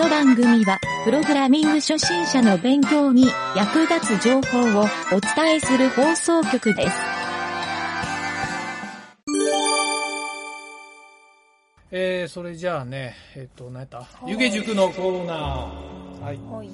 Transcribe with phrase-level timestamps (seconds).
[0.00, 6.96] の番組は、プログラミング初心者の勉強に役立つ情報をお伝えする放送局です。
[11.92, 14.06] えー、それじゃあね、えっ、と、何やった？
[14.26, 16.20] 湯気塾のコーナー。
[16.22, 16.38] はい。
[16.50, 16.68] はい。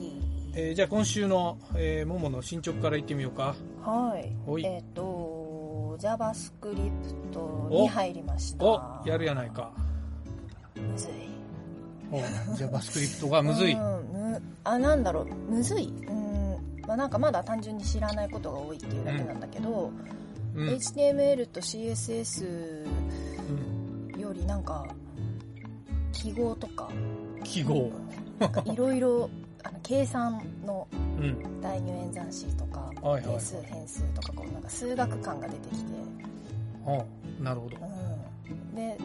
[0.54, 3.56] えー、じゃあ今週の、えー、ももの進捗からいってみようか。
[3.82, 4.32] はい。
[4.46, 8.64] ほいえっ、と、JavaScript に入りました。
[8.64, 9.72] おやるやないか。
[10.76, 11.35] むずい。
[12.16, 13.72] お JavaScript がむずい。
[13.72, 13.80] うん、
[14.12, 15.88] むあ、なんだろう、むずい。
[16.08, 19.90] うん、まあなんかまだ単純に知らないことが多いっていうだけなんだけど、
[20.54, 20.68] うん。
[20.68, 22.86] HTML と CSS
[24.14, 24.86] うんよりなんか、
[26.12, 26.88] 記号とか、
[27.44, 27.90] 記号。
[28.38, 29.30] なんかいろいろ、
[29.62, 31.60] あの、計算のうん。
[31.60, 35.84] 代入演算子とか、はいはい定数変数とか、こうなんか数学感が出てきて、
[36.84, 37.04] お
[37.42, 37.76] なるほど。
[38.48, 38.96] うん、で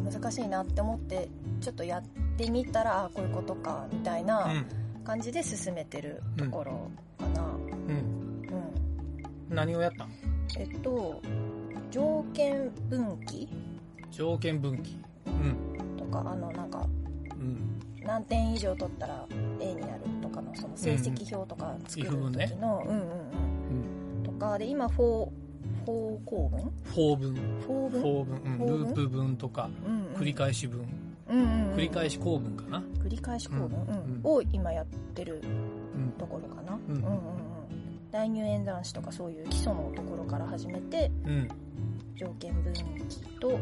[0.00, 1.28] 難しいなって思って
[1.60, 2.02] ちょっとやっ
[2.36, 4.64] てみたらあこういうことかみたいな
[5.04, 8.46] 感じで進めてるところかな、うん、
[9.50, 10.08] うん、何をやった
[10.58, 11.20] えっと
[11.90, 13.48] 条件分岐？
[14.10, 16.86] 条件分岐、うん、とかあのなんか、
[17.32, 19.26] うん、何点以上取ったら
[19.60, 22.96] A になるとかのその成績表とか作る時の、うん。
[22.96, 23.10] うん、うん。
[23.10, 23.30] うん。
[24.18, 25.28] うん、とかで今 4,
[25.90, 27.34] 方向文法文。
[27.66, 28.02] 法文？
[28.02, 30.86] 法文、うん、ループ文とか、うんうん、繰り返し文、
[31.28, 32.82] うんうんうん、繰り返し構文かな？
[33.02, 33.68] 繰り返し構文、うん。
[33.68, 35.42] うん、を今やってる
[36.18, 36.96] ところかな、うん。
[36.96, 37.20] うんうんうん、
[38.10, 41.10] 代入演算子とかそういう基礎のところから始めて、
[42.16, 42.84] 条件分岐
[43.40, 43.58] と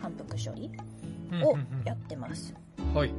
[0.00, 0.70] 反復処理
[1.44, 2.54] をやってます、
[2.94, 3.12] はい。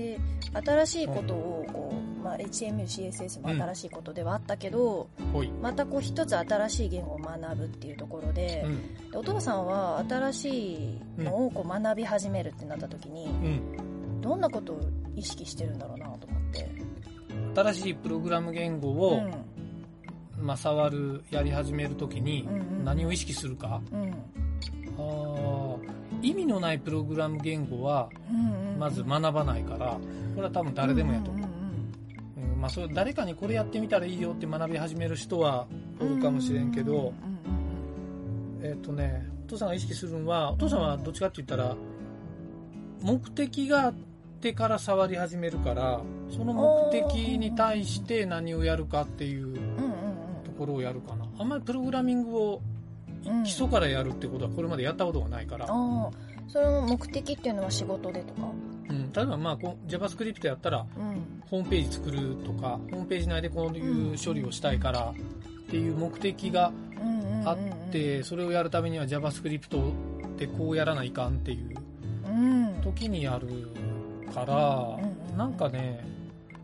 [0.00, 5.50] うん、で新しいことをこう、まあ、HTML、CSS も新しいことではあったけど、ほい。
[5.62, 9.10] またこう一つ新しい言語を学ぶっていうところで,、うん。
[9.10, 14.20] でお父さんは新しいのをこう学び始めるってなった時に、うん。
[14.20, 14.80] どんなことを
[15.16, 16.68] 意識してるんだろうなと思って、
[17.54, 19.44] 新しいプログラム言語うを、ん
[20.38, 23.80] まあ、触る、やり始めるときにうんうん何を意識するか。
[26.22, 28.08] 意味のないプログラム言語は、
[28.78, 30.00] まず学ばないから、こ
[30.36, 31.50] れは多分誰でもやと思う。
[32.60, 35.66] まあ、それ誰かにこれやってみたらいいよって学び始める人は
[35.98, 37.14] おるかもしれんけど、
[38.62, 41.74] えっ、とね、お父さんが意識するのは、お父さんはどっちかって言ったら、
[43.02, 43.94] 目的があっ
[44.42, 49.54] てから触り始めるから、その目的に対して何をやるかっていう
[50.44, 51.26] ところをやるかな。
[51.38, 52.69] あんまりプログラミングをうん
[53.44, 56.22] 基礎からやるってことはこれまでやったことがないから、そ
[56.54, 58.48] の目的っていうのは仕事でとか？
[58.88, 61.40] うん、例えばまあこう JavaScript やったらうん。
[61.48, 66.72] ホームページ作るとか、ホームページ内でこういう処理をしたいからっていう目的が
[67.44, 67.58] あっ
[67.90, 71.76] て、それをやるためには JavaScript でこうやらないかんっていう
[72.26, 72.80] うん。
[72.82, 73.48] 時にやる
[74.32, 74.96] から
[75.36, 76.04] なんかね、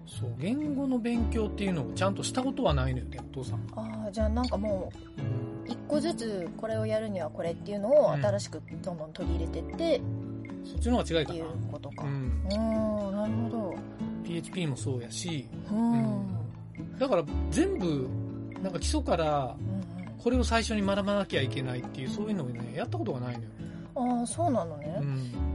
[0.06, 3.60] そう、言語の勉強っていうのをちゃんとしたことはないのよね、お父さん。
[3.74, 5.45] ああじゃあなんかもうんう一
[5.86, 8.24] 個ずつこれをやるにはこれっていうのをうん。
[8.24, 10.00] 新しくどんどん取り入れてって
[10.64, 11.38] そっちの方が違いかな。
[11.38, 11.72] っていう。
[11.72, 12.04] ことか。
[12.04, 12.06] う。
[12.06, 13.74] うんんなるほど。
[14.24, 15.92] PHP もそうやし、うん。
[15.92, 16.98] うん。
[16.98, 18.08] だから全部、
[18.62, 19.56] なんか基礎から
[20.22, 23.50] これを最初に学ばなきゃいけないっていう、そういうのをね、やったことがないのよ。
[24.18, 24.98] ああそうなのね。
[25.00, 25.47] うん。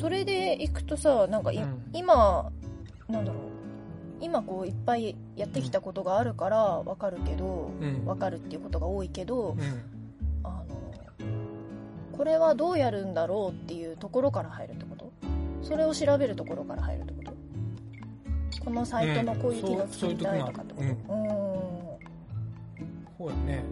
[0.00, 1.52] それでいくとさなんか
[1.92, 2.50] 今
[3.08, 3.51] なんだろう
[4.22, 8.06] 今こういっぱいやってきたことがあるからわかるけどうん。
[8.06, 9.60] わかるっていうことが多いけどうん。
[10.44, 10.64] あの
[12.16, 15.10] これはどうやるんだろうっていうところから入るってこと？
[15.62, 18.64] それを調べるところから入るってこと？
[18.64, 20.86] このサイトのこういう機能作りたいとかってこと？
[20.86, 21.28] うん。
[23.18, 23.64] そうやね。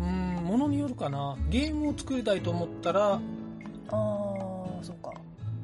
[0.00, 0.44] うん。
[0.44, 1.36] ものによるかな。
[1.50, 3.20] ゲームを作りたいと思ったら、ああ
[4.82, 5.12] そうか。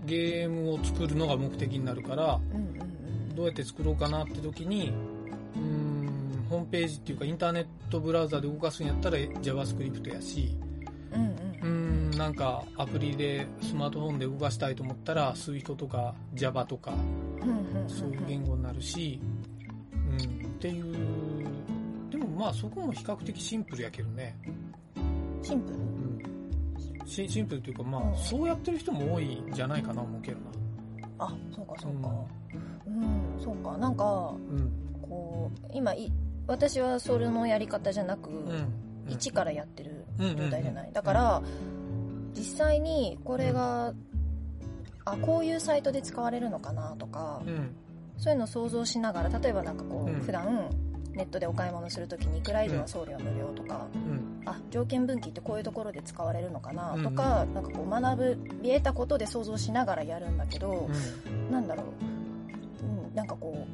[0.04, 2.81] ゲームを作るのが目的になるから、うんうん
[3.34, 4.92] どうやって作ろうかなって時に、
[5.56, 10.56] うーん、ホームページっていうかインターネットブラウザで動かすんやったら JavaScript やし、
[11.12, 16.92] うんうんうーん、なんかアプリでスマートフォンで動かしたいと思ったら Swift とか Java とか
[17.88, 19.20] そういう言語になるし、
[19.94, 20.94] うん、っていう、
[22.10, 24.36] でもまあそこも比較的シンプルやけどね。
[25.42, 25.76] シンプル？
[25.76, 26.22] うん。
[27.04, 30.51] シシンプルっていうかまうんあそうやってる人も多いんじゃないかな思うけどな。
[31.24, 32.08] あそうかそうか。
[32.86, 33.76] うん、そうか。
[33.78, 34.72] なんかうん。
[35.02, 36.12] こう今い
[36.46, 38.72] 私はそれのやり方じゃなく、うん。
[39.08, 41.42] 一からやってるうん状態じゃない、だから
[42.34, 43.92] 実際にこれが、
[45.04, 47.74] あこういうサイトで使われるのかなとか、うん。
[48.16, 50.20] そういうのを想像しながら例えばなんかこう、うん。
[50.20, 50.70] 普段
[51.14, 54.42] ネットでお買い物するときにいくら以上は送料無料とか、うん。
[54.44, 60.88] あ条件分岐ってこういうところで使われるのかなうんとか、なんかこう学び得たことで想像しながらやるんだけど、
[61.26, 61.50] うん。
[61.50, 61.86] なんだろう、
[63.08, 63.66] うん、なんかこ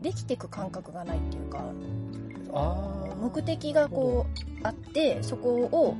[0.00, 1.62] うできていく感覚がないっていうか
[3.20, 5.96] 目的がこうあってそこを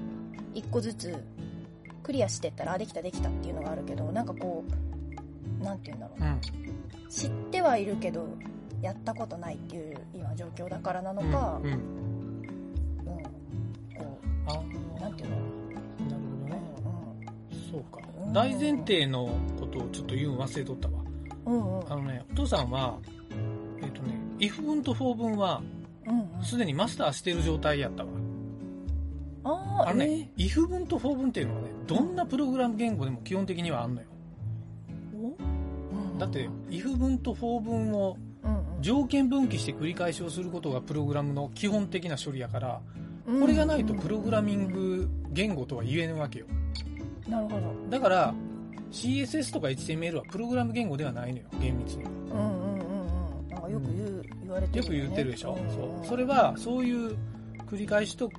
[0.55, 1.23] 一個ずつ
[2.03, 4.65] クリアしてったらあできたできたっていうのがあるけどなんかこ
[5.61, 6.25] うなんて言うんだろう。
[6.25, 6.41] うん。
[7.11, 8.27] 知ってはいるけど
[8.83, 11.71] やったことないっていう今状況だからなのか、うん。
[11.71, 11.73] うん。
[11.73, 11.81] うん
[13.97, 16.63] こあうなんていうの、なるほどね。
[17.53, 18.01] うそうか。
[18.25, 18.33] うん。
[18.33, 19.29] 大前提の
[19.59, 20.95] ことをちょっと言うの忘れとったわ。
[20.95, 21.07] ん
[21.47, 21.93] うんうん。
[21.93, 22.99] あのねお父さんは
[23.83, 25.63] えっ、とね if 文と for 文は
[26.43, 28.11] すでにマスターしてる状態やったわ。
[29.43, 34.07] あーあのね、if 文と for 文っていうのはねどんなプログラム言語でも基本的にはあんのよ。
[35.15, 38.17] うんだって if 文と for 文を
[38.81, 42.81] 条件分岐して繰り返しをすることがプログラムの基本的な処理やから
[43.27, 43.41] うん。
[43.41, 46.47] これがないとプログラミング言語とは言えぬわけよ。
[47.29, 47.75] なるほど。
[47.91, 48.35] だから
[48.91, 52.05] CSS とか HTML はプログラム言語ではないのよ厳密に。
[52.05, 53.49] はうんうんうんうん。
[53.49, 55.57] なんかよく言う、言われてるよく言ってるでしょ、ん。
[55.71, 56.07] そう。
[56.07, 57.17] それはそういう
[57.67, 58.31] 繰り返しと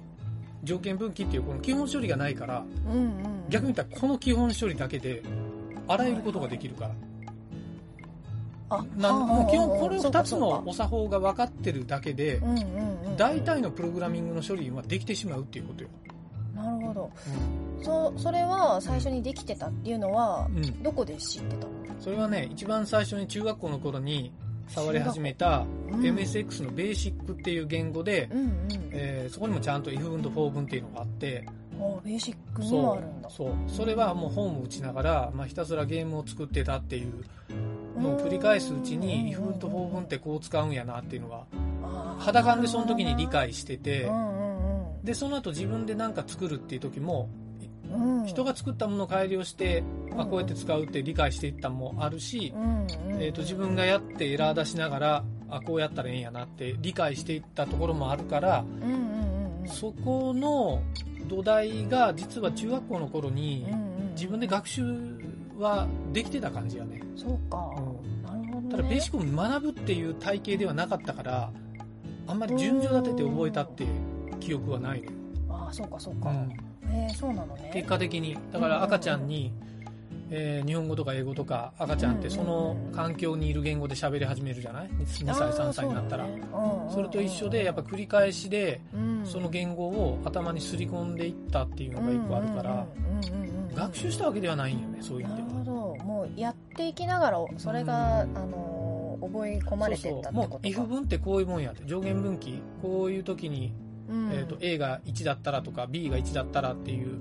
[0.64, 5.24] 条件分岐っていうこの基本処理がないからうんうん逆に言ったらこの基本処理だけで
[5.88, 6.92] あらゆることができるから。
[6.92, 6.94] あ
[8.98, 15.90] なんもう基本これ2つのお作法が分かってるだけでうんうんうん大体のプログラミングの処理はできてしまうっていうことよ、
[16.56, 17.12] なるほど。
[17.82, 20.66] そそれは最初にできてたっていうのはうん。
[20.66, 21.72] うん、どこで知ってたの？
[22.00, 24.32] それはね一番最初に中学校の頃に
[24.68, 26.02] 触り始めたうん。
[26.02, 31.46] MSX のベーシックっていう言語で、うんうんえーそこにもちゃんと if 文と for 文っていうのがあって
[31.80, 33.30] あベーシックにもあるんだ。
[33.30, 33.54] そう。
[33.68, 37.24] それはもう本を打ちながら、まあ、ひたすらゲームを作ってたっていう
[38.02, 41.46] のを繰り返すうちに if 文と for 文ってこう使うんやなっていうのは
[42.20, 44.12] 肌感でその時に理解してて
[45.04, 47.30] でその後自分で何か作るっていう時も
[48.26, 52.54] 人が作ったものを改良して、うんあこうやって使うって理解していったのもあるし
[53.20, 58.66] えー、と自分がやってエラー出しながらあこうやったらええんやなって理解していったところもあるから
[59.66, 60.82] そこの
[61.28, 63.66] 土台が実は中学校の頃に
[64.16, 64.84] 自分で学習
[65.58, 67.71] はできてた感じやね、そうか
[68.72, 71.52] ただベーシックを学ぶっていう体系ではなかったから
[72.28, 73.86] あんまり順序立てて覚えたって
[74.40, 75.04] 記憶はない
[75.50, 76.30] ああそうかそうか。
[76.30, 76.52] うん。
[76.94, 77.72] へえそうなのね。
[77.74, 78.38] 結果的に。
[78.52, 79.54] だから赤ちゃんに、
[80.34, 86.26] えー日本語とか英語とか赤ちゃんってその環境にいる言語で喋り始めるじゃない？2歳3歳になったら。
[86.90, 89.26] そ,、れと一緒でやっぱ繰り返しでうん。
[89.26, 92.88] その言語を頭にすり込んでいったっていうのが一個あるから
[93.76, 95.78] 学習したわけではないんよねそういう意なる味では。
[95.82, 96.04] ほど。
[96.04, 98.38] もうやっていきながらそれが、うん。
[98.38, 98.82] あのー
[99.22, 102.62] 覚え込まれてったってもうことか if 文ってこういうもんやって上限分岐。
[102.82, 103.72] こういう時に、
[104.10, 104.32] うん。
[104.32, 107.20] えー、と A が1だったらとか B が1だったらっていう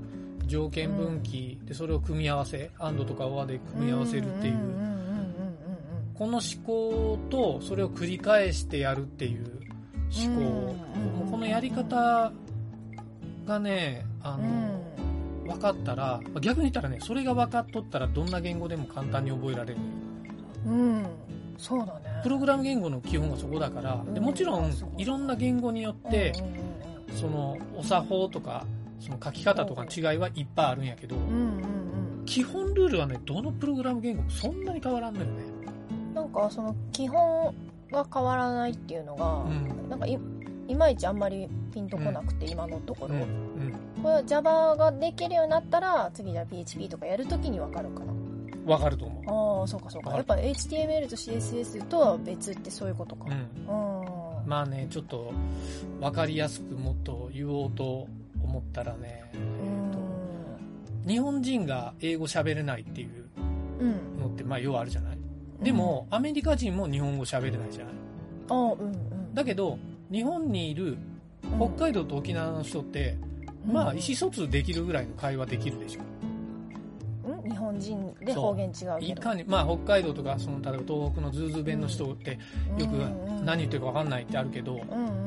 [0.50, 4.54] 条件分岐でそれを組み合わせ AND とか OR で組み合わせるっていう。
[4.54, 5.00] うんうんうんうんうん
[6.20, 9.58] この思考とそれを繰り返してやるっていう
[10.14, 12.30] 思考、うんもうこのやり方
[13.46, 14.46] がねあの、う
[15.46, 19.78] ん分かったらまあ逆に言ったらねそれが分かっとったらどんな言語でも簡単に覚えられる。
[20.66, 20.72] うん。
[20.72, 21.06] うん。
[21.56, 22.20] そうだね。
[22.22, 24.04] プログラム言語の基本がそこだから。
[24.12, 27.18] でもちろんいろんな言語によってうんうん。
[27.18, 28.66] そのお作法とか
[29.00, 31.32] その書き方とかの違いはいっぱいあるんやけどうんうん
[32.20, 32.24] うん。
[32.26, 35.32] 基本ルールはねどのプログラム言語もそんなに変わらんのよね。
[35.54, 35.60] うん
[36.14, 37.54] なんかその基本
[37.90, 39.88] が変わらないっていうのが、うん。
[39.88, 40.18] なんかい
[40.68, 43.72] いまいちあんまりピンとこなくて、今のところ、うんうん。
[44.02, 48.12] これは Java ができるようになったら次じゃあ PHP とかやるときに分かるかな。
[48.66, 49.60] 分かると思う。
[49.60, 50.10] ああそうかそうか。
[50.10, 53.26] わやっぱ HTML と CSS とは別ってそういうことか。
[53.26, 53.32] うん。
[53.32, 54.48] うん。
[54.48, 55.32] まあねちょっと
[56.00, 58.08] 分かりやすくもっと言おうと
[58.50, 60.00] 思ったらね、えーと
[61.06, 63.24] 日本人が英語喋れないっていう
[63.80, 64.20] うん。
[64.20, 65.18] のってまあ要はあるじゃない？
[65.62, 67.94] でも、アメリカ人も日本語喋れないじゃない
[68.50, 69.34] うんうん。
[69.34, 69.78] だけど
[70.10, 70.98] 日本にいる
[71.58, 73.16] 北海道と沖縄の人って、
[73.64, 76.00] まあ意思疎通できるぐらいの会話できるでしょ。
[77.28, 77.50] うん？
[77.50, 78.98] 日本人で方言違うけど。
[78.98, 82.38] いかにまあ北海道とかその例えば東北のズーズー弁の人って
[82.76, 82.90] よく
[83.44, 84.80] 何言ってるか分かんないってあるけど、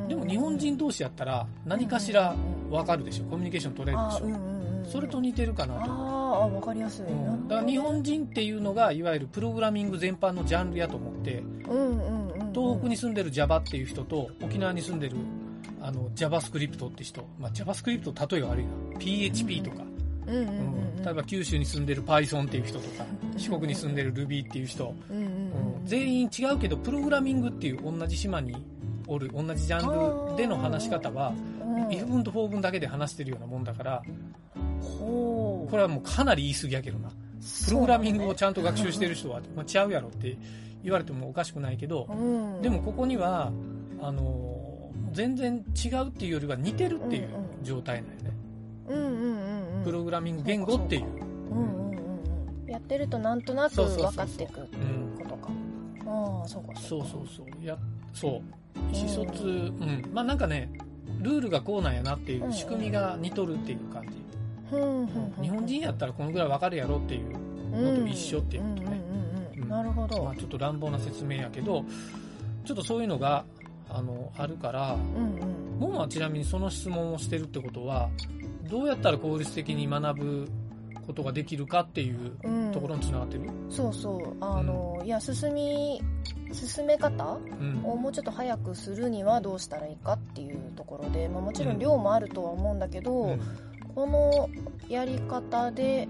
[0.07, 2.35] でも日本人同士やったら何かしら
[2.77, 3.25] 分かるでしょ？
[3.25, 6.07] コミュニケーション取れるでしょ、あうんうんうんそれと似てるかなあと思う。
[6.07, 7.47] ーあ分かりやすい、うん。
[7.47, 12.53] だから日本人っていうのがいわゆるプログラミング全般のジャンルやと思ってうんうんうんうん。
[12.53, 15.15] 東北に住んでる Java っていう人と沖縄に住んでる
[15.81, 18.71] あの JavaScript って人、まあ、JavaScript 例えが悪いな。
[18.99, 19.83] PHP とか、
[20.27, 20.35] うん。
[20.35, 25.85] うんうん例えば九州に住んでる Python っていう人とか四国に住んでる Ruby っていう人、うんうんうん。
[25.85, 28.55] 全員違うけど、プログラミングっていう同じ島に
[29.05, 31.52] おる、同じジャンルでの話し方は、うん、
[31.89, 34.03] if 文と for 文だけで話してるようなもんだから、
[34.99, 37.09] これはもうかなり言い過ぎやけどな。
[37.65, 40.37] プログラミングをちゃんと学習してる人は、まあ、違うやろって
[40.81, 43.51] 言われてもおかしくないけど、うん、でもここには、
[44.01, 44.63] あのー
[45.13, 47.29] 全然違うっていうよりは似てるっていう
[47.61, 48.31] 状態なんよね。
[48.87, 49.83] うんうんうんうん。
[49.83, 51.03] プログラミング言語っていう。
[51.03, 52.69] うんうんうんうん。
[52.69, 55.49] やってるとなんとなく分かっていくってうんことか。
[56.05, 57.07] ああそうかそうか。
[57.07, 57.65] そうそう。
[57.65, 57.77] や、
[58.13, 58.41] そう。
[58.91, 60.09] 意思疎通、うん。
[60.11, 60.69] まあなんかね、
[61.19, 64.23] ルールがこうなんやなっていう仕組みが似とるっていう感じ。
[65.41, 67.31] 日本人やったらこのぐらいわかるやろっていう
[67.71, 69.01] のと一緒っていうことね。
[69.67, 71.85] なるほど、まあちょっと乱暴な説明やけど、
[72.65, 73.45] ちょっとそういうのが、
[73.89, 75.79] あの、あるから、うんうん。
[75.79, 78.09] モモはちなみにその質問をしてるってことは、
[78.69, 80.49] どうやったら効率的に学ぶ
[81.05, 83.49] ことができるかっていううんところにつながってる？
[83.69, 86.01] そうそうあの、いや進み
[86.51, 87.81] 進め方うん。
[87.83, 93.41] をもうちょっと早くするにはどうしたらいいかっていうところで、まあ、もちろん量もあるとは思うんだけど、うん
[93.95, 94.49] この
[94.89, 96.07] やり方で、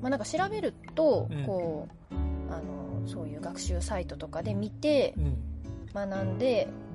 [0.00, 2.14] まあ、なんか調べると、うんこう
[2.50, 5.36] あのそういう学習サイトとかで見てうん。
[5.92, 6.85] 学んでうん。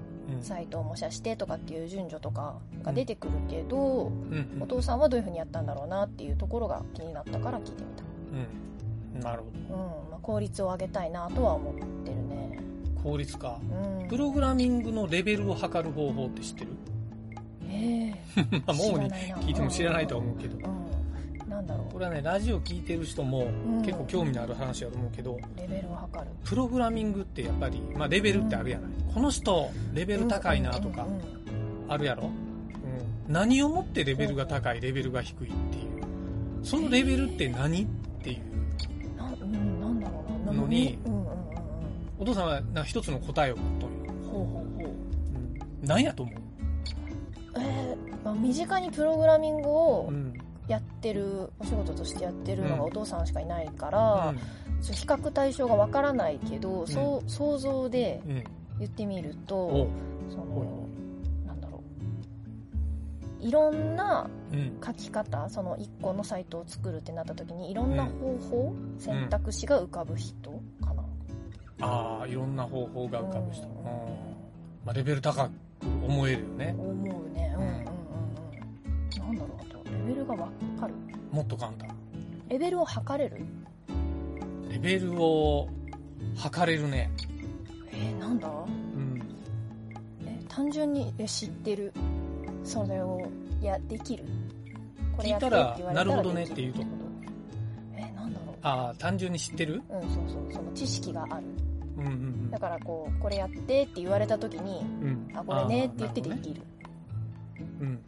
[0.42, 4.58] サイトを模写してとかっていう順序とかが出てくるけど、うん。
[4.62, 8.04] お父さんはどういうふうにやったんだろうなっていうところが気になったから聞いてみた、
[9.16, 9.22] うん。
[9.22, 12.60] なるほうんまあ、効率を上げたいなとは思ってるね、
[12.96, 13.02] ど。
[13.02, 13.60] 効率化。
[14.02, 16.72] うん、プログラミングのレベルを測る方法って知ってる？
[17.70, 18.12] え
[18.66, 20.58] まあ、もうに聞いても知らないとは思うけど。
[20.60, 20.81] えうん、
[22.02, 23.82] れはね、ラジオ聞いてる人もん。
[23.84, 26.32] 結構興味のある話だと思うけど、うレベルを測る。
[26.44, 28.92] プログラミングってやっぱり、まあレベルってあるやない。
[29.14, 31.06] この人、レベル高いなとか
[31.88, 32.28] あるやろ、う
[33.30, 36.66] ん、何をもってレベルが高い、レベルが低いっていう。
[36.66, 37.86] そのレベルって何っ
[38.24, 39.18] ていう。
[39.18, 40.54] なうん、なんだろうな。
[40.54, 40.98] のに
[42.20, 43.88] お父さんはなんか一つの答えを持っと。
[44.32, 44.88] ほうほうほう。
[44.88, 45.88] うん。
[45.88, 46.36] 何やと思う？
[47.58, 50.34] えーまあ、身近にプログラミングをうん。
[50.68, 54.34] やってるお仕事としてやってるのがうんお父さんしかいないから、
[54.82, 58.32] そう比較対象がわからないけど、そう想像でうん。
[58.32, 58.44] うん。
[58.80, 59.90] 言ってみるおと
[60.30, 60.88] そほいの
[61.46, 61.84] なんだろ
[63.40, 64.80] ういろんなうん。
[64.84, 70.52] 書き方その1個のサイトを作るってなった時にいろんな方法、選択肢が浮かぶ人
[70.84, 71.04] かな、
[71.82, 73.68] ああ、いろんな方法が浮かぶ人。
[73.68, 73.88] ううんん。
[74.86, 75.52] まあレベル高く
[76.06, 76.76] 思えるよね。
[76.78, 77.91] 思うねうん
[80.12, 80.50] ベルがわ
[80.80, 80.94] かる？
[81.32, 81.90] もっと簡単。
[82.50, 83.46] レベルを測れる？
[84.70, 85.68] レベルを
[86.36, 87.10] 測れるね。
[87.92, 88.48] えー、なんだ？
[88.48, 88.52] う
[89.00, 89.22] ん。
[90.26, 91.94] え単純にえ知ってる
[92.64, 93.22] それを
[93.62, 94.26] やできる？
[95.16, 96.86] これやってって聞いたらたらなるほどねっていうとこ
[97.96, 98.56] えー、なんだろう？
[98.62, 99.82] ああ、単純に知ってる？
[99.90, 101.44] うんそうそうその知識がある
[101.98, 102.60] うんうんうんだ。
[102.60, 105.30] からこうこれやってって言われた時にうん。
[105.36, 106.62] あこれねって言ってできる
[107.82, 108.00] うん。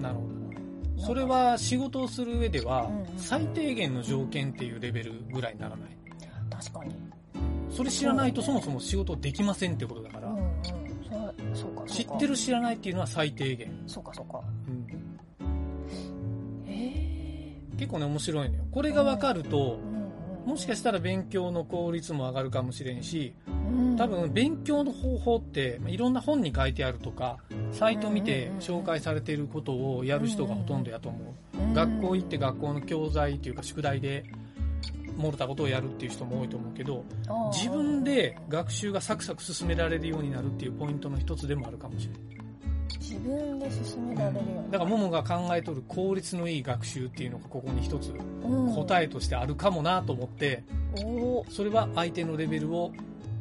[0.00, 0.29] なるほど。
[1.00, 5.88] それは仕事をする上では最低限の条件っていうレベルぐらいにならない？
[6.50, 6.94] 確かに。
[7.70, 10.36] それ知らないとそもそも仕事できませんってことだから。
[11.86, 13.72] 知ってる知らないっていうのは最低限。
[13.86, 14.40] そうかそうか。
[14.68, 14.86] うん。
[16.68, 17.56] え。
[17.78, 18.64] 結構ね面白いのよ。
[18.70, 19.78] これが分かると
[20.46, 23.39] もしかしたら勉強の効率も上がるかもしれんし、うん
[23.96, 27.38] 多分勉強の方法ってまあいろんな本に書いてあるとか、
[27.72, 31.18] サイト見て紹介されていることをやる人がほとんどやと思
[31.54, 31.58] う。
[31.58, 31.74] うん。
[31.74, 34.24] 学校行って学校の教材っていうか宿題で
[35.18, 37.04] 漏れたことをやるっていう人も多いと思うけど、
[37.52, 42.20] 自分で学習がサクサク進められるようになるっていうポイントの一つでもあるかもしれない。
[42.98, 44.70] 自分で進められるように。
[44.70, 50.64] だから、ももが考えとる効率のいい学習っていうのがここに一つうん答えとしてあるかもなと思って、
[51.04, 52.92] おそれは相手のレベルを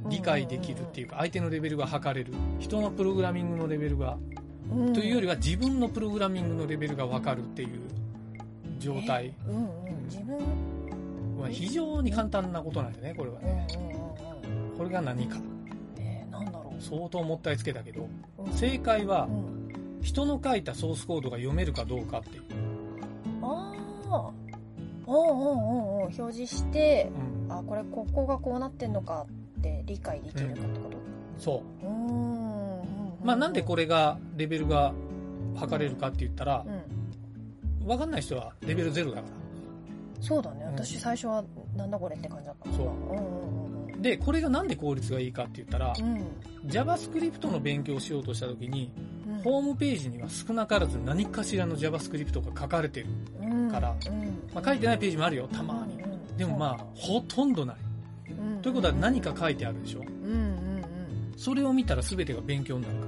[0.08, 2.34] 理解できるっていうか、相手のレベルが測れる。
[2.60, 4.18] 人のプログラミングのレベルが、
[4.72, 4.94] うん。
[4.94, 7.70] というよりは自分のプログラミングのレベルがわかるっていう
[8.79, 9.34] 状態。
[9.48, 10.38] うんうん自分
[11.39, 13.68] は非常に簡単なことなんだよね、これはね。
[14.77, 15.38] これが何か。
[16.00, 18.08] えだろ相当もったいつけたけど、
[18.53, 19.70] 正解はうん。
[20.01, 22.44] 人の書いたソースコードが読めるかどうかっていう。
[23.44, 23.74] あ
[24.10, 24.32] あ
[25.06, 26.01] おうんうんうんうん。
[26.01, 27.12] 表示して
[27.48, 27.53] うん。
[27.53, 30.97] あこれここがこうなってんのかって理解できるかってこと？
[31.37, 31.85] そう。
[31.85, 32.89] んうん
[33.23, 34.93] まあなんでこれが、レベルが
[35.55, 36.65] 測れるかって言ったら
[37.81, 37.87] う、ん。
[37.87, 39.27] わかんない人はレベルゼロだか
[40.21, 40.63] そうだね。
[40.65, 40.73] うん。
[40.73, 41.43] 私最初は
[41.75, 42.71] なんだこれって感じだった。
[42.71, 42.87] そう。
[42.87, 43.97] うんうんうんら。
[43.97, 46.69] で、これがなんで効率がいいかって言ったらう、ん。
[46.69, 48.91] JavaScript の勉強をしようとした時に、
[49.27, 49.41] うん。
[49.41, 53.07] ホームページには少なからず何かしらの JavaScript が書かれてる。
[53.41, 54.39] うんからうん。
[54.53, 55.95] まあ書いてないページもあるよ、たまに。
[56.01, 56.37] うんうん。
[56.37, 57.75] でもまあ、ほとんどない。
[58.61, 58.65] うん。
[58.65, 60.01] うんうんということは何か書いてあるでしょ？
[60.01, 63.05] うんうんそれを見たら全てが勉強になるか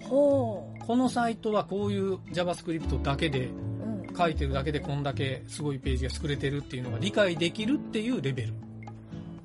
[0.00, 3.50] うんほらこのサイトはこういう JavaScript だけでう、
[4.08, 8.52] うん、書いてるだけでこんだけすごいページが作れてるっていうのが理解できるっていうレベル。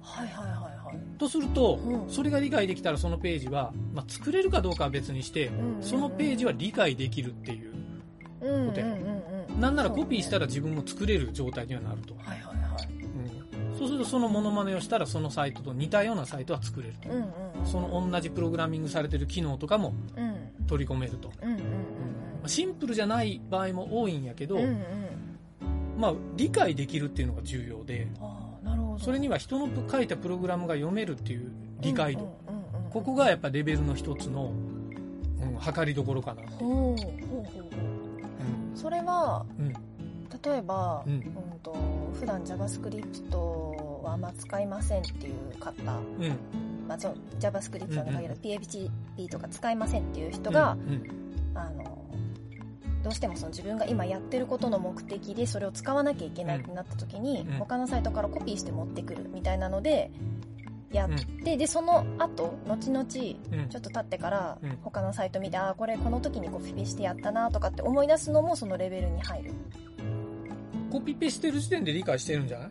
[0.02, 1.18] はいはいはいはい。
[1.18, 2.10] とすると、うん。
[2.10, 5.84] それが理解できたらそのページは、まあ、作れるかどうかは別にして、うんうんうん。
[5.84, 7.74] そのページは理解できるっていう
[8.42, 9.62] うんうんうんことやうん。
[9.62, 12.49] なんならコピーしたら自分も作れる状態にはなると、はいはい
[13.80, 17.10] そうするとそのモノマネをしたらそのサイトと似たようなサイトは作れると。
[17.10, 17.22] うんうん。
[17.22, 20.68] うんその同じプログラミングされてる機能とかもうん。
[20.68, 21.66] 取り込めると、うんうんうんま
[22.44, 24.78] あシンプルじゃない場合も多いんやけど、うんうんうん。
[25.98, 29.00] まあ、理解できるっていうのが重要でああなるほど。
[29.00, 32.90] それには人の書いたプログラムが読めるっていう理解度、うんうんうんうん。
[32.92, 34.52] ここがやっぱレベルの一つの、
[35.42, 38.76] うん、測りどころかなっていう、ほうほうほうほう。
[38.76, 39.74] それはうん
[40.44, 41.14] 例えば、うん。
[41.14, 41.22] うん
[41.62, 41.76] と
[42.20, 45.74] 普段 JavaScript はあんま使いませんっていう方、
[46.18, 46.24] うん。
[46.24, 46.38] うん
[46.88, 51.04] まあ、JavaScript に限らずうん PHP とか使いませんっていう人が、うん
[51.56, 51.98] あの
[53.04, 57.58] どうしてもその自分が今やってることの目的でそれを使わなきゃいけないってなった時に、うん。
[57.60, 60.12] 他のサイトからコピーして持ってくるみたいなので
[60.92, 61.10] やっ
[61.44, 63.60] て、でその後後々ちうん。
[63.62, 64.78] ょっと経ってからうん。
[64.84, 69.54] 他のサイト見て、ああこれこの時にコピペしてやったなとかって思い出すのもそのレベルに入る
[70.92, 72.70] コピペしてる時点で理解してるんじゃない？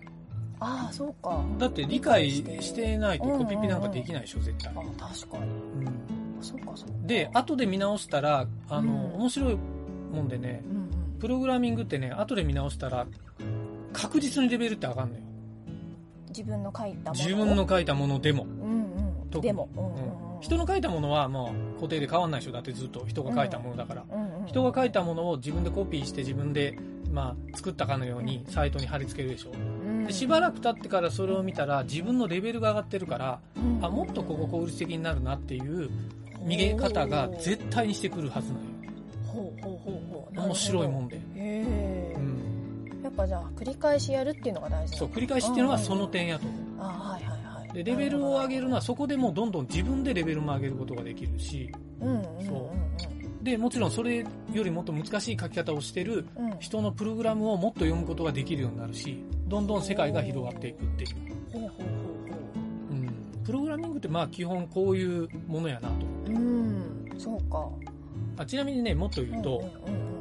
[0.60, 1.44] ああそうか。
[1.58, 4.72] だって理解してないとコピペなんかできないでしょ絶対。
[4.74, 5.44] あ、確かに。
[5.44, 5.46] う
[5.88, 6.42] ん。
[6.42, 6.94] そうかそうか。
[7.06, 9.20] で後で見直したらあの、うん。
[9.20, 9.58] 面白い
[10.12, 11.18] もんでねうんうん。
[11.18, 13.06] プログラミングってね後で見直したら
[13.92, 15.22] 確実にレベルって上がるのよ。
[16.28, 17.12] 自分の書いたものを？
[17.14, 19.40] 自分の書いたものでも、うんうん。
[19.40, 20.40] でも、うんうんうん。
[20.40, 22.52] 人の書いたものはもう固定で変わんないでしょ。
[22.52, 24.46] だってずっと人が書いたものだから、うんうんうん。
[24.46, 26.78] 人が書いたものを自分でコピーして自分で、
[27.12, 29.50] まあ、作ったかのようにサイトに貼り付けるでしょ。
[29.52, 30.04] うん。
[30.06, 33.84] でしばらく経ってからそれを見たら自分のレベルが上がってるからうん。
[33.84, 35.90] あもっとここ効率的になるなっていう
[36.42, 38.66] 見え方が絶対にしてくるはずなのよ。
[39.26, 40.40] ほうほうほうほう。
[40.40, 46.60] 面白いもんで、へえ、うん、やっぱじゃあ繰り返しやるっていうのが大事そう繰り返しっていうのはその点やと思う。
[46.80, 47.72] あはいはいはい。
[47.72, 51.70] でレベルを上げるのはそこでもうどんどん自分でレベルも上げることができるし。
[52.00, 52.70] うんうんうんそ
[53.42, 56.26] でもちろんそれよりもっと難しい書き方をしてる
[56.58, 61.10] 人のプログラムをもっと読むことができるようになるしどんどん世界が広がっていくっていう、
[61.52, 61.70] ほ
[62.90, 65.94] うん、プログラミングってまあ基本こういうものやなと。
[66.26, 67.08] ほううん。
[67.16, 67.68] そうか。
[68.36, 69.64] あちなみにねもっと言うと,、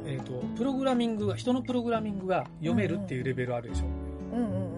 [0.04, 3.84] えー、とプログラミングが人のプログラミングが読めるっていうレベルあるでしょ、
[4.36, 4.77] うんうんうん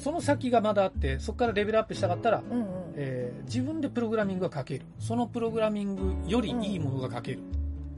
[0.00, 2.66] その先がまだあってそこからレベルアップしたかったら、うんうん。
[2.96, 4.84] えー自分でプログラミングが書ける。
[4.98, 7.46] そのプログラミングよりいいものが書けるって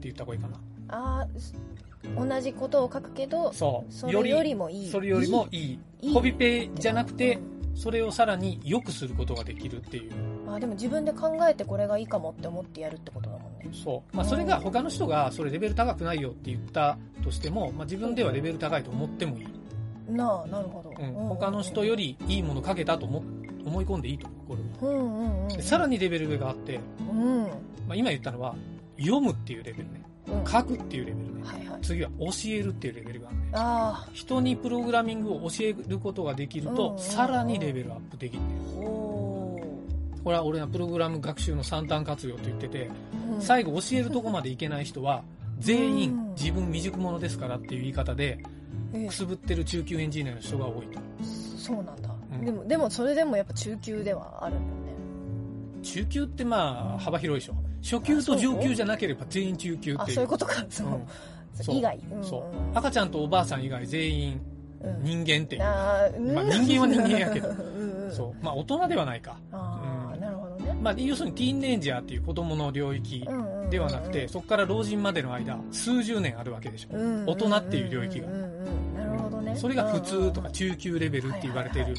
[0.03, 3.93] 言った方がいいかな、あー同じことを書くけどそう。
[3.93, 4.89] それよりもいい。
[4.89, 6.13] それよりもいい。
[6.13, 10.11] コピペじゃなくてうんそれをさらに良くすることができるっていう。
[10.47, 13.69] あでも自分で考えてこれがいいかもって思ってやるってことだもんね。
[13.73, 19.47] そう、まあ、それが他の人がそれレベル高くないよって言ったとしても、まあ、自分ではレベル高いと思ってもいい、
[20.09, 23.23] なあなるほど、うん、他の人よりいいもの書けたと思
[23.65, 24.57] 思い込んでいいと思う。
[24.79, 25.47] これはうんうんうん。
[25.47, 27.43] でさらにレベル上があって、うん。
[27.87, 28.55] まあ、今言ったのは
[28.97, 30.03] 読むっていうレベルね。
[30.27, 30.45] うん。
[30.45, 31.41] 書くっていうレベルね。
[31.43, 31.81] はいはい。
[31.81, 33.43] 次は教えるっていうレベルがあるね。
[33.53, 36.99] あ人にプログラミングを教えることができると、うんうんうん。
[36.99, 39.59] さらにレベルアップできるねあほ
[40.23, 42.89] これは俺はプログラム学習の三端活用と言ってて、
[43.29, 43.41] う、うん。
[43.41, 45.23] 最後教えるとこまでいけない人は
[45.59, 45.99] 全うん。
[45.99, 48.39] 員自分未熟者ですからっていう言い方で
[48.93, 50.99] えくすぶってる中級エンジニアの人が多いと。
[51.57, 52.45] そうなんだ、うん。
[52.45, 55.81] でもでもそれでもやっぱ中級ではあるんだよね。
[55.81, 57.55] 中級ってまあ幅広いでしょ。
[57.81, 59.97] 初級と上級じゃなければ全員中級っていう。
[60.01, 60.65] あそういうことか。
[60.69, 60.91] そう、う。
[60.91, 62.23] ん以外、うん。
[62.23, 62.41] そう。
[62.57, 64.41] うん赤ちゃんとおばあさん以外全員
[64.81, 65.03] うん。
[65.03, 66.35] 人間っていう、うん。
[66.35, 67.49] まあ人間は人間やけど。
[68.11, 68.43] そう。
[68.43, 70.02] まあ大人ではないか、うん
[70.83, 73.25] まあ、要するにティーンエイジャーっていう子供の領域
[73.69, 78.27] ではなくて、そこから老人までの間数十年あるわけでしょ、大人っていう領域が。
[78.27, 79.55] なるほどね。
[79.55, 81.95] それが普通とか中級レベルって言われている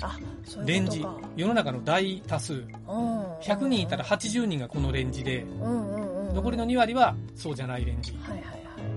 [0.66, 1.05] レンジ。
[1.37, 2.53] 世の中の大多数。
[2.53, 2.64] うん。
[3.40, 5.47] 100人いたら80人がこのレンジで
[6.35, 8.14] 残りの2割はそうじゃないレンジ。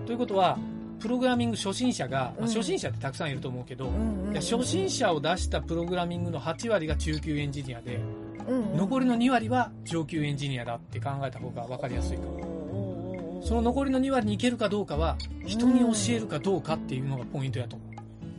[0.06, 0.58] ということは
[1.00, 2.48] プログラミング初心者が、まあうん。
[2.48, 3.92] 初心者ってたくさんいると思うけど、
[4.36, 8.00] 初心者を出したプログラミングの8割が中級エンジニアで、
[8.48, 13.42] うんうん残りの2割は上級エンジニアだって考えた方が分かりやすいかも。
[13.44, 17.86] その残りの2割にいけるかどうかは人に教えるかどうかっていうのがポイントやと思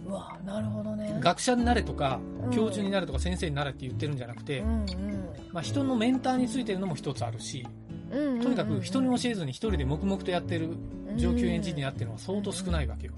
[0.07, 1.17] う、うわなるほどね。
[1.21, 2.51] 学者になれとかうん。
[2.51, 4.87] 教授になれとか先生になれって言ってるんじゃなくて、うん
[5.53, 7.67] まあ、人のメンターについてるのも一つあるし
[8.11, 8.43] うんうんうん。
[8.43, 10.71] とにかく人に教えずに一人で黙々とやってる
[11.17, 13.13] 上級エンジニアアっていうのは相当少ないわけよ、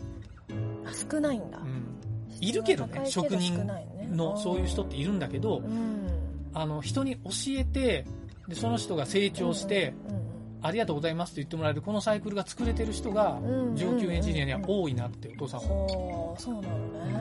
[1.10, 1.58] 少ないんだ。
[1.58, 1.98] うん。
[2.40, 3.02] いるけどね。
[3.04, 3.66] 職人
[4.10, 5.99] のそういう人っているんだけど、うん
[6.52, 8.04] あの人に教えて
[8.48, 9.94] でその人が成長して、
[10.62, 17.12] ありがとうございますって言ってもらえるこのサイクルが作れてる人がうん上級エンジニアには多いなってお父さんは、ほうそうなのね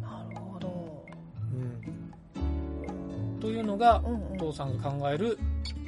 [0.00, 1.06] なるほど。
[1.54, 3.40] うん。
[3.40, 5.38] というのがうんうんお父さんが考える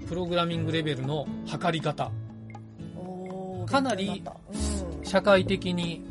[0.09, 2.11] プログラミングレベルの測り方。
[3.66, 4.23] かなり
[5.05, 6.05] 社会的に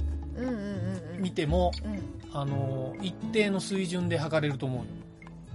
[1.19, 2.11] 見てもうん。
[2.33, 4.85] あの一定の水準で測れると思うよ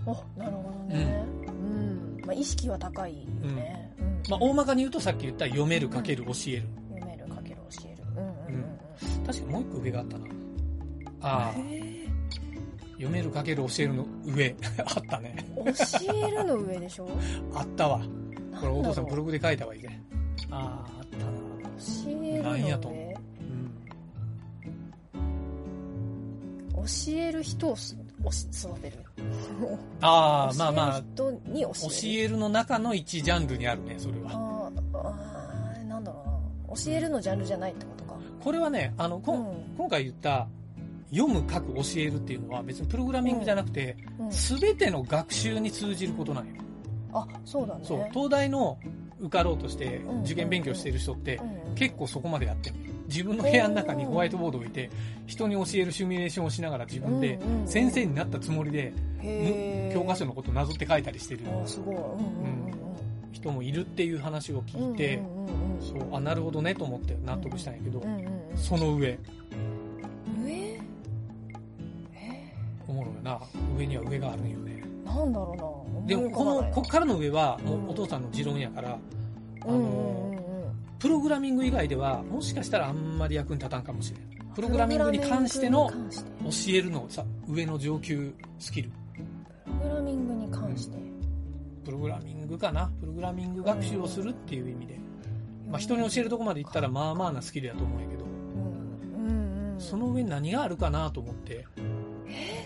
[0.07, 1.25] おなるほどね。
[1.49, 2.21] うん。
[2.25, 3.92] まあ意識は高いよね。
[3.99, 4.23] うん。
[4.31, 6.62] まあ、大まかに言うとさっき言った読めるかける教える。
[6.95, 8.03] 読めるかける教える。
[8.16, 8.66] うんうんうん
[9.27, 10.27] 確かもう一個上があったな。
[11.21, 11.55] ああ。
[12.92, 14.55] 読めるかける教えるの上。
[14.79, 15.37] あったね。
[16.01, 17.09] 教えるの上でしょ？
[17.55, 18.01] あったわ。
[18.61, 20.01] これお父さんブログで書いた方がいいね
[20.51, 21.25] あああったな。
[21.25, 23.14] 教えるのなんや上と思う。
[25.16, 26.87] うん。
[26.87, 28.97] 教える人をすおし育てる
[30.01, 31.03] ああまあまあ。
[31.17, 31.75] 教える人に教える。
[31.75, 34.31] 教えるの中の一ジャンルにあるねそれは。
[34.33, 36.23] あーあーなんだろ
[36.69, 36.77] うな。
[36.77, 38.15] 教えるのジャンルじゃないってことか。
[38.43, 39.75] これはねあのこん、うん。
[39.77, 40.49] 今回言った
[41.11, 44.31] 読む書く教えるっていうのは別にプログラミングじゃなくて、うん。
[44.31, 46.53] 全ての学習に通じることなんよ。
[47.12, 47.85] あそうだね。
[47.85, 48.79] そう東大の
[49.21, 50.21] 受かろうとしてうん。
[50.23, 51.37] 受験勉強してる人って
[51.69, 51.75] うん。
[51.75, 52.77] 結構そこまでやってる。
[53.09, 54.91] 自分の部屋の中にホワイトボードを置いて
[55.27, 58.93] 人に教えるシミュレーションをしながら自分で先生になったつもりで
[59.95, 61.43] 教科書のことをなぞって書いたりしてる
[63.31, 65.23] 人もいるっていう話を聞いて
[65.81, 68.03] そうあなるほどねと思って納得したんやけど
[68.57, 69.17] その上。
[70.45, 70.81] 上？
[72.89, 73.41] おもろいな。
[73.79, 74.76] 上には上があるんよね
[75.07, 76.07] なんだろうな。
[76.07, 78.99] でもこのこっからの上はもうお父さんの持論やから
[79.62, 80.37] あのうんうん
[80.99, 88.90] プログラミング以外ではもしかしたらあんまり役に立たんかもしれないプログラミングに関しての教えるのさ上の上級スキル。
[89.64, 90.97] プログラミングに関して。
[91.85, 92.90] プログラミングかな。
[92.99, 94.99] プログラミング学習をするっていう意味で、
[95.69, 98.25] まあ、人に教えるとこまで行ったらまあまあなスキルやと思うんやけど。
[98.25, 98.29] う
[99.21, 99.81] んうんうん。
[99.81, 101.66] その上に何があるかなと思って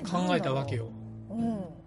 [0.09, 0.89] 考えたわけよ。
[1.29, 1.80] うん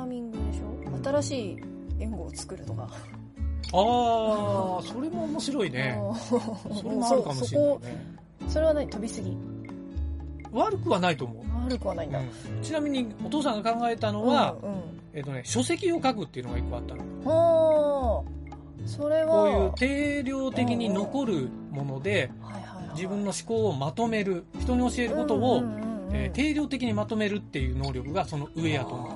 [0.00, 1.20] ラミングでしょ？
[1.20, 1.58] 新しい
[1.98, 2.82] 言語を作るとか。
[2.82, 5.98] ああそれも面白いね。
[6.02, 6.16] うん。
[6.16, 6.34] そ
[6.84, 8.16] れもあるかもしれないそね。
[8.46, 8.88] そそれは何？
[8.88, 9.36] 飛びすぎ。
[10.52, 12.28] 悪くはないと思う、悪くはないんだ、うん。
[12.62, 14.80] ちなみにお父さんが考えたのは、うんうん。
[15.12, 17.04] えっとね、書籍を書くっていうのが一個あったの。
[17.24, 18.30] はあ
[18.86, 22.30] それはこういう定量的に残るもので
[22.94, 25.62] 自分の思考をまとめる人に教えることを、
[26.12, 29.12] えー定量的にまとめるっていう能力がその上やと思う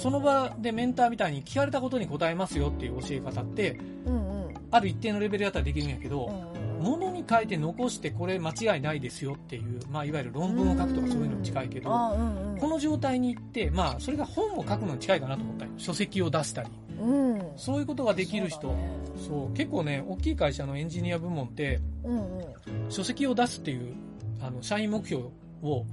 [0.00, 4.54] その場でメンターみたいに聞かれたことに答えますよっていう教え方ってうんうん。
[4.70, 6.84] ある一定のレベルだったらできるんやけど、うんうん。
[6.84, 12.52] ものに書いて残してこれ間違いないですよっていう、まあ、いわゆる論文を書くとかそういうのに近いけど、うん。
[12.54, 15.70] うんこの状態に行って、まあ、それが本を書くのに近いかなと思ったよ。
[15.76, 16.70] 書籍を出したり。
[17.00, 17.42] うん。
[17.56, 18.60] そういうことができる人。
[18.60, 19.50] そうだね。
[19.54, 22.44] 結構ね大きい会社のエンジニア部門ってうんうん。
[22.88, 23.94] 書籍を出すっていう
[24.40, 25.24] あの社員目標
[25.62, 25.84] を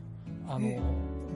[0.47, 0.79] あのえ？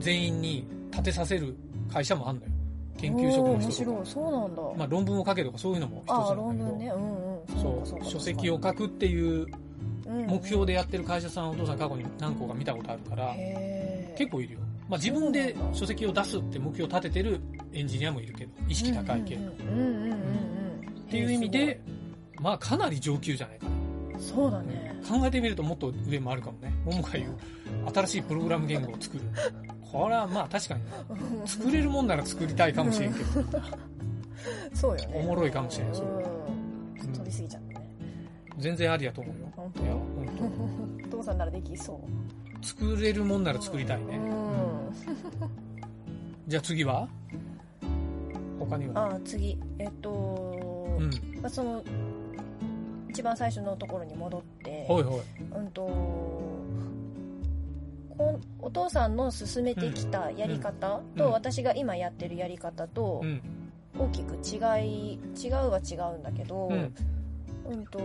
[0.00, 1.54] 全員に立てさせる
[1.92, 2.51] 会社もあるのよ
[2.98, 6.42] 研究職の人とか、そうなんだ、まあ、論文を書けとかそういうのも一つなんだけど。
[6.42, 6.86] 論文ね。
[6.88, 7.60] うんうん。
[7.60, 9.46] そう書籍を書くっていう
[10.06, 13.34] うん目標でやってる会社さんお父さん過去に何個か見たことあるから
[14.16, 17.40] 結構いるよ、まあ、自分で書籍を出すって目標を立ててる
[17.72, 21.08] エンジニアもいるけど意識高い系、うんっうんうんうんうん。
[21.10, 21.80] ていう意味で
[22.40, 23.72] まあかなり上級じゃないかな。
[24.18, 25.00] そうだね。
[25.08, 26.72] 考えてみるともっと上もあるかもね。
[26.84, 27.36] 桃が言う
[27.92, 29.24] 新しいプログラム言語を作る
[29.92, 30.80] これはまあ確かに
[31.46, 33.26] 作れるもんなら作りたいかもしれんけど。
[34.74, 35.12] そうよね。
[35.14, 36.08] おもろいかもしれんそれ。
[36.08, 37.12] うん。
[37.12, 37.86] 飛びすぎちゃったね。
[38.58, 39.52] 全然ありやと思うよ。
[39.54, 39.92] 本いや
[40.38, 40.42] 当。
[40.44, 41.96] 本 お父さんならできそう。
[42.62, 44.22] 当作れるもんなら作りたいね、うん。
[44.24, 44.92] うん。
[46.48, 47.08] じゃあ次は？
[48.58, 49.14] 他には？
[49.14, 49.58] あ次。
[49.78, 50.10] えっと
[50.98, 51.10] うん。
[51.40, 51.82] まあその
[53.10, 54.86] 一番最初のところに戻って。
[54.88, 55.20] ほいほい。
[55.54, 55.82] うんと
[58.60, 63.40] お父さんの進めてきたやり方うんと私が今やってるやり方とうん。
[63.98, 64.56] 大きく違
[64.86, 68.00] い違うは違うんだけど、ううんんと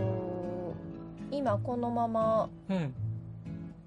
[1.32, 2.94] 今このままうん。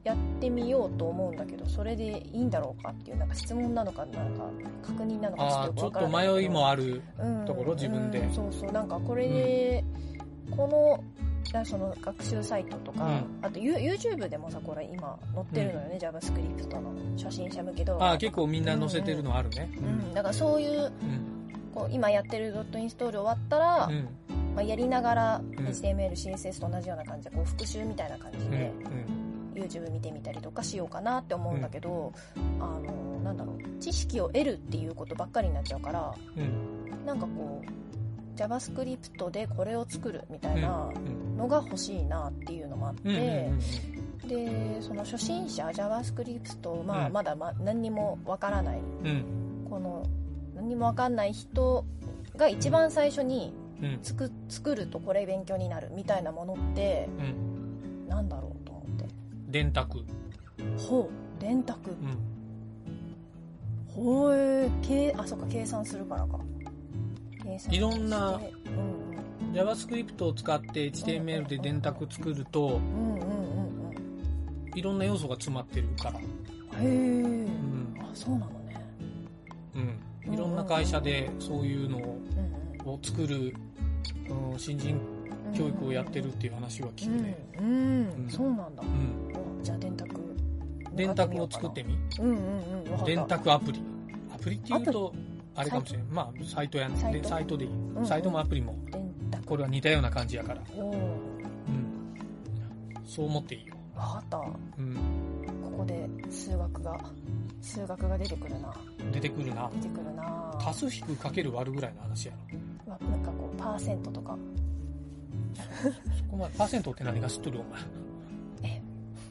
[0.03, 4.45] やってみようと思うんだけどそれでいいんだろうかっていうなんか質問なのかなんか
[4.83, 7.45] 確認なのかちょっと迷いもあるうん。
[7.45, 8.19] ところ自分で。
[8.21, 8.73] うんそうそう。
[8.73, 9.85] なんかこれで、
[10.51, 11.05] この
[11.53, 13.25] だその学習サイトとか、うん。
[13.43, 19.71] あと You- YouTube でもさこれ今載ってるのよね、JavaScript の初心者向け動画ああ結構みんな載せてるのあるね。
[19.79, 20.91] うん、だからそういううん。
[21.75, 24.09] こう今やってるドットインストール終わったら、うん。
[24.55, 25.43] まあ、やりながらん。
[25.53, 28.51] HTML、CSS と同じような感じでこう復習みたいな感じうん。
[28.51, 28.73] で
[29.55, 32.13] YouTube 見てみたりとかしようかなって思うんだけど、
[32.59, 37.05] あのなんだろう知識を得るっていうことばっかりになっちゃうからうん。
[37.07, 37.90] なんかこう
[38.45, 40.59] JavaScript でこれを作るみたうん。
[40.59, 41.37] いなうん。
[41.37, 43.51] のが欲しいなっていうのもあって、
[44.27, 49.67] でその初心者 JavaScript、まあうんまだま何にもわからないうん。
[49.69, 50.07] この
[50.55, 51.85] 何にもわかんない人
[52.37, 53.99] が一番最初にうん。
[54.03, 58.09] つく作るとこれ勉強になるみたいなものってうん。
[58.09, 59.07] なんだろうと思って
[59.49, 60.05] 電卓。
[60.77, 62.19] ほう電卓うん。
[63.95, 66.39] ほえ計あそっか計算するからか
[67.71, 72.81] いろんなうん JavaScript を使って HTML で電卓作ると、
[74.75, 76.19] いろんな要素が詰まってるから。
[76.19, 77.97] うんへえうん。
[78.01, 78.77] あそうなのね。
[79.75, 80.35] うん。
[80.35, 83.55] いろんな会社でそういうのを作る、
[84.53, 87.37] うん、新人うん教育をやってるっていう話は聞くね。
[87.59, 88.25] うん、うん。
[88.25, 88.31] うん。
[88.31, 89.61] そうなんだ、うん。
[89.61, 90.09] おじゃあ電卓。
[90.95, 91.99] 電卓を作ってみ。
[92.21, 93.05] うんうんうん。
[93.05, 93.83] 電卓アプリ。
[94.33, 95.13] アプリって言うと、
[95.55, 96.07] あれかもしれない。
[96.11, 97.13] まあ、サイトやね。
[97.13, 98.01] でサイトでいいんう。
[98.03, 98.77] んサイトもアプリも、
[99.47, 100.63] これは似たような感じやから。
[100.77, 101.41] うん。
[103.05, 103.75] そう思っていいよ。
[103.97, 104.97] わかったこうん。
[105.77, 106.99] こで数学が
[107.61, 108.75] 数学が出てくるな
[109.13, 109.71] 出てくるな。
[109.75, 112.35] 出てくるな足す引くかける割るぐらいの話や
[112.87, 112.95] ろ。
[113.01, 114.37] まなんかこうパーセントとか
[116.19, 117.81] そこまで、パーセントって何が知っとるお前。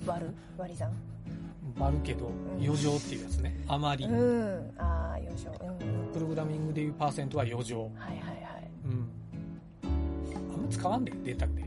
[0.10, 0.92] 割る割り算
[1.78, 2.30] 割るけど、ん
[2.62, 3.56] 余剰っていうやつね。
[3.68, 4.06] あまり。
[4.06, 7.84] うんああよいしょうんうんプログラミングでいうパーセントは余剰。
[7.84, 9.10] はいはいはいうん。
[10.54, 11.64] あんま使わんで、電卓で。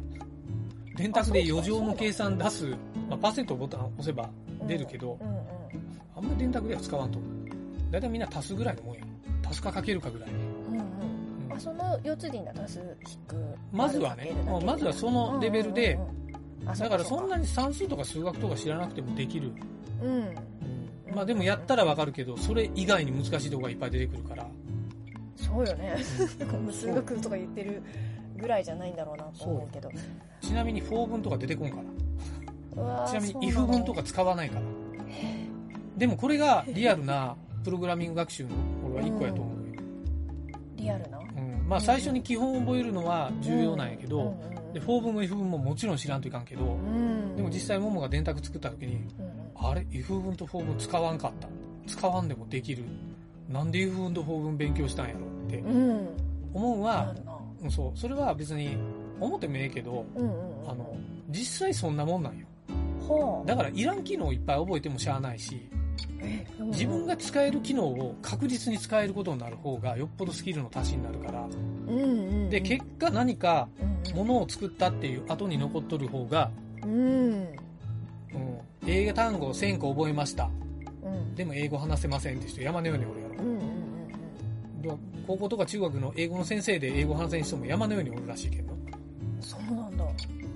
[0.96, 2.66] 電卓で余剰の計算出す、
[3.08, 4.28] まあ、パーセントボタン押せば
[4.66, 5.36] 出るけど、うんうん
[6.14, 7.92] あんま電卓では使わんと思う。
[7.92, 9.02] だいたいみんな足すぐらいのもんや。
[9.48, 10.30] 足すかかけるかぐらい。
[10.30, 13.36] うんうんあその4つでいいんだ足す引く
[13.70, 14.32] まずはね
[14.64, 16.21] まずはそのレベルでうんうんうんあ
[16.64, 19.52] だからそんなにに算数とか数学とか知らなくてもできる。
[20.02, 20.08] うん
[21.08, 21.14] うん。
[21.14, 24.46] まあでもやったらわかるけど、それ以外に難しいとこがいっぱい出てくるから。
[25.36, 25.96] そうよね
[26.70, 27.82] 数学とか言ってる
[28.36, 29.90] ぐらいじゃないんだろうなと思うけど
[30.40, 31.76] ちなみに for 文とか出てこんか
[32.76, 32.82] ら。
[32.82, 34.62] うわー ちなみに if の文とか使わないから。
[35.96, 38.50] でもこれがリアルなプログラミング学習の
[38.86, 39.82] 俺は一個やと思うよ。
[40.76, 41.18] リアルな？
[41.18, 41.68] うん。
[41.68, 47.36] まあ最初に基本を覚えるのは重要なんやけど、うんうんで、for 文も if 文ももちろん知らんといかんけど、うん。
[47.36, 49.26] でも実際ももが電卓作った時に、うん。
[49.26, 49.32] うん
[49.64, 51.48] あれ？If 文と for 文使わんかった。
[51.86, 52.84] 使わんでもできる。
[53.48, 55.20] なんで if 文と for 文勉強したんやろ？
[55.46, 56.08] ってうん。
[56.52, 57.14] 思うのは、
[57.62, 57.98] うんそう。
[57.98, 58.76] それは別に
[59.20, 60.70] 思ってもええけど、うんうんうん。
[60.70, 60.96] あの、
[61.28, 62.46] 実際そんなもんなんよ。
[63.08, 65.68] はあだからいらん機能をいっぱい覚えてもしゃあないし、
[66.72, 71.46] 自分が使える機能を確実に使えることになる方がよっぽどスキルの足しになるから、
[71.88, 76.50] うんで、結果何かうんものを作ったっていう後に残っとる方が、
[76.82, 77.48] うん。
[78.86, 80.50] 英語単語を1000個覚えました。
[81.02, 81.34] うん。
[81.34, 83.34] でも英語話せませんって人山のようにおるやろ。
[83.34, 83.82] うんうんうん
[84.82, 84.90] で
[85.26, 88.74] 高校とか中学の英語の先生で英語話せん人も山のようにおるらしいけど、
[89.40, 90.04] そうなんだ。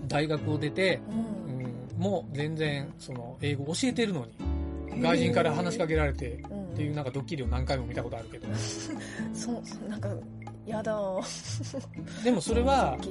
[0.08, 1.12] 大学を出て、う
[1.52, 8.48] うんん、もう全然その英語教えてるのに、外人から話しかけられてうんっていうなんかドッキリを何回も見たことあるけど、
[9.32, 10.08] そうなんか
[10.66, 10.98] やだ
[12.24, 12.96] でもそれは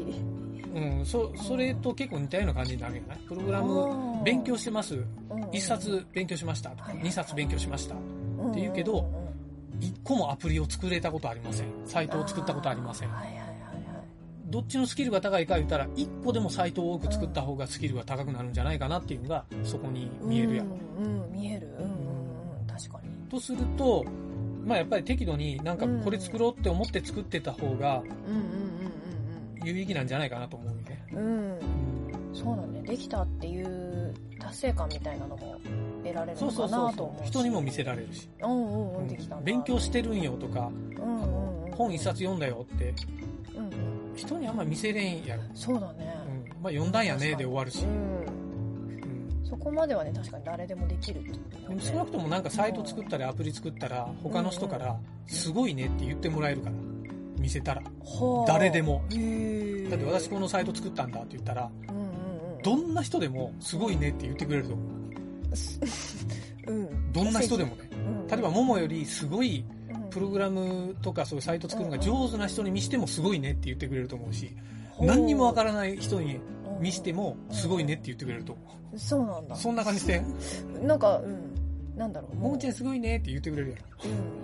[0.76, 3.18] うん、そそれと結構似たような感じになるよね。
[3.30, 5.02] プログラム勉強してます。
[5.54, 6.72] 1冊勉強しました。
[6.72, 7.96] とか、2冊勉強しました。
[7.96, 7.98] っ
[8.54, 9.10] て言うけど
[9.80, 11.68] 1個もアプリを作れたことありません。
[11.86, 13.10] サイトを作ったことありません。
[13.10, 13.56] はいはいはいはい。
[14.48, 20.68] どっちのスキルが高いか言ったら、1個でもサイトを多く作った方がスキルが高くなるんじゃないかなっていうのが、そこに見えるやん。
[20.68, 21.32] うんうん。
[21.32, 21.68] 見える。
[21.80, 21.90] うんうん
[22.60, 22.68] うん。
[22.68, 23.10] 確かに。
[23.30, 24.06] とすると、
[24.66, 28.02] まあやっぱり適度になんかこれ作ろうって思って作ってた方が
[29.64, 31.06] 有意義なんじゃないかなと思うよね。
[31.14, 31.20] うん。
[31.20, 31.86] うんうんうん
[32.36, 35.58] そうだねできたっていう達成感みたいなのも
[36.04, 37.24] 得られるのそうそうそかなと思う。
[37.24, 37.26] う。
[37.26, 38.28] 人にも見せられるし。
[38.42, 39.08] うんうんうん。
[39.08, 39.46] できたんだ。
[39.46, 41.72] 勉強してるんよとか、うんあのうんうん。
[41.72, 42.94] 本一冊読んだよって、
[43.56, 43.72] うんうん。
[44.16, 45.44] 人にあんま見せれんやろ。
[45.54, 46.14] そうだね。
[46.28, 46.62] うん。
[46.62, 47.86] まあ読んだんやねで終わるし。
[47.86, 47.88] う。
[47.88, 47.90] ん
[48.28, 48.35] うん
[49.58, 51.34] そこまではね確かに誰でもできるってい
[51.66, 56.76] うでも少なくともなんかサイト作ったりアプリ作ったら他の人からすごいねって言ってもらえるから。
[57.38, 57.82] 見せたら。
[57.82, 59.04] はあ誰でも。
[59.10, 61.70] だって私このサイト作ったんだって言ったら
[62.64, 64.88] どんな人でもすごいねって言ってくれると思う。
[66.72, 67.12] うん。
[67.12, 67.90] どんな人でもね。
[67.92, 68.28] うん。
[68.28, 69.64] 例えばももよりすごい
[69.94, 70.10] うん。
[70.10, 74.56] プログラムとかそういうサイト作るのが上手な人に見してもすごいねって言ってくれると思うし
[75.00, 76.42] 何にもわからない人にうん
[76.86, 78.54] 見してもすごいねって言ってくれると。
[78.54, 78.62] 思
[78.98, 79.56] そうなんだ。
[79.56, 80.22] うそんな感じで。
[80.84, 81.98] なんかうん。
[81.98, 82.36] なんだろう。
[82.36, 83.84] ももちゃんすごいねって言ってくれるやろ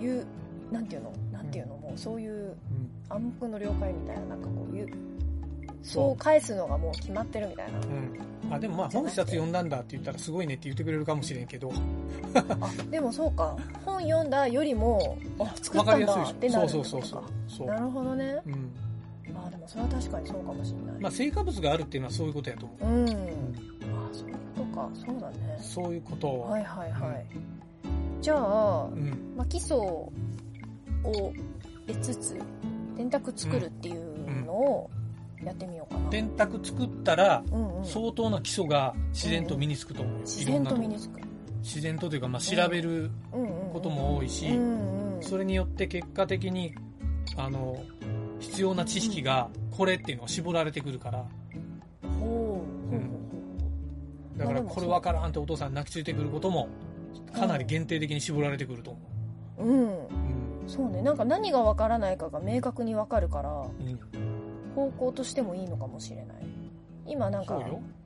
[0.00, 0.26] 言う
[0.72, 1.12] なんていうの？
[1.30, 1.76] なんていうの？
[1.76, 2.56] もうそういううん。
[3.08, 4.88] 暗黙の了解みたいななんかこういう。
[5.84, 7.78] そそうう返すのがもう決まってるみたいな。
[7.78, 7.82] う
[8.50, 8.54] ん。
[8.54, 11.72] あでもまあ本一冊読んだんだって言ったらすごいねって言ってくれるかもしれんけど。
[12.34, 13.56] あでもそうか。
[13.84, 17.22] 本読んだよりもあ作ったんだってなるそうそうそう。
[17.48, 17.66] そう。
[17.68, 18.38] なるほどね。
[18.46, 18.70] うん
[19.66, 21.00] それは確かにそうかもしれない。
[21.00, 23.12] まあ成果物があるっていうのはそういうことやと思う、うん、あ
[24.12, 24.90] そういうことか。
[24.94, 25.58] そうだね。
[25.60, 27.26] そういうことを、はいはいはい、
[28.20, 29.34] じゃあ、うん。
[29.36, 30.12] まあ、基礎を
[31.86, 32.38] 得つつ
[32.96, 34.90] 電卓作るっていうのを
[35.42, 40.14] やってみようかな、電卓作ったらうんうん、相当な基礎が自然と身につくと思う。
[40.14, 41.20] よ、自然と身につく、
[41.62, 46.74] 自然とというか、まあ、調べるうんうんうん、ことも多いし、うんうん、それによって結果的に
[47.36, 47.82] あの
[48.42, 51.18] 必要な知識がこれっていうのが絞られてくるから。
[51.20, 52.18] ほう。
[52.20, 53.06] ほうほうほ
[54.36, 56.68] うだからこれわからんってお父さん泣きついてくることも
[57.32, 59.00] かなり限定的に絞られてくると思
[59.58, 59.64] う。
[59.64, 59.68] ん。
[59.68, 60.08] う、
[60.62, 60.68] うん。
[60.68, 61.02] そうね。
[61.02, 64.00] なんか何がわからないかが明確にわかるからうん、
[64.74, 66.36] 方向としてもいいのかもしれない。
[67.06, 67.60] 今なんか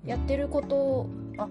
[0.04, 1.06] やってること
[1.38, 1.48] あ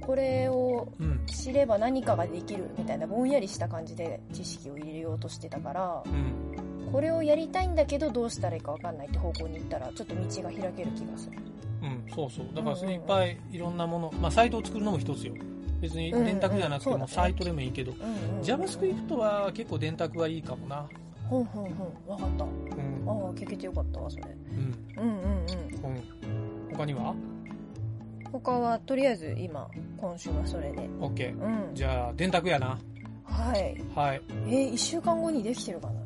[0.00, 1.26] これをうん。
[1.26, 11.38] 知れば何かができるみたいなぼんやりした感じで知識を入れようとしてたからうんこれをやりたいんだけどどうしたらいいか分かんないって方向に行ったらちょっと道が開ける気がする。
[11.82, 12.46] うん、そうそう。
[12.54, 15.34] だからそれいっぱいいろんなもの、まあ、サイトを作るのも一つよ。
[15.80, 20.86] 別に電卓じゃなくてもサイトでもいいけど、うんうん JavaScript は結構電卓はいいかもな。
[21.28, 22.16] ほんほんほん。
[22.16, 22.44] 分かった。
[22.44, 23.08] うん。
[23.08, 24.22] ああ聞けてよかったわそれ。
[24.52, 25.02] うん。
[25.02, 25.96] うんうんうん。
[25.96, 26.76] うん。
[26.76, 27.12] 他には？
[28.30, 31.74] 他はとりあえず今今週はそれで ?OK うん。
[31.74, 32.78] じゃあ電卓やな。
[33.24, 33.82] はい。
[33.96, 35.94] はい、えー、1週間後にできてるかな？
[35.94, 36.03] まあ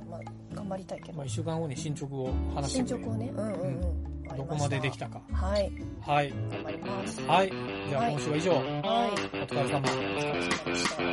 [0.54, 1.18] 頑張りたいけど。
[1.18, 3.32] まあ、1週間後に進捗を話して進捗をね。
[3.34, 5.20] うんうんうん、どこまでできたか。
[5.32, 5.72] はい。
[6.00, 6.32] はい。
[6.50, 7.20] 頑張ります。
[7.22, 7.52] はい。
[7.88, 8.62] じゃあ今週は以上、はい。
[8.62, 9.78] お疲れ様。
[9.78, 10.02] お疲
[10.34, 11.08] れ様でした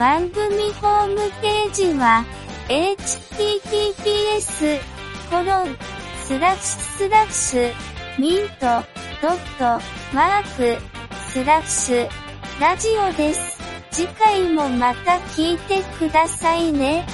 [0.00, 2.24] 番組ホームページは、
[2.68, 3.20] https,
[5.28, 5.76] コロン、
[6.24, 7.70] スラッシュスラッシュ、
[8.18, 8.82] ミント、
[9.20, 9.78] ドット、
[10.14, 10.89] マーク、
[11.32, 12.08] スラッシュ、
[12.60, 13.60] ラジオです。
[13.92, 17.06] 次回もまた聞いてくださいね。